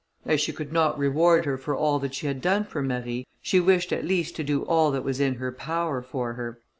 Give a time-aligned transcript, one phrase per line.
[0.25, 3.59] As she could not reward her for all that she had done for Marie, she
[3.59, 6.59] wished at least to do all that was in her power for her.